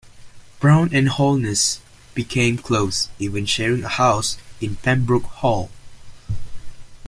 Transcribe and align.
Brown 0.59 0.89
and 0.93 1.07
Holness 1.09 1.79
became 2.15 2.57
close, 2.57 3.09
even 3.19 3.45
sharing 3.45 3.83
a 3.83 3.87
house 3.87 4.35
in 4.59 4.77
Pembroke 4.77 5.25
Hall. 5.25 5.69